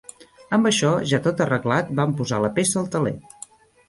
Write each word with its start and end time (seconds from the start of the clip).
Amb 0.55 0.69
això, 0.69 0.93
ja 1.11 1.19
tot 1.27 1.43
arreglat, 1.45 1.91
van 1.99 2.15
posar 2.21 2.39
la 2.45 2.51
peça 2.57 2.81
al 2.83 2.89
teler. 2.97 3.13